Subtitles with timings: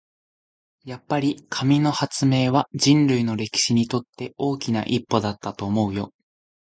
[0.83, 6.11] やっぱり、紙の発明は人類の歴史にとって大きな一歩だったと思うよ。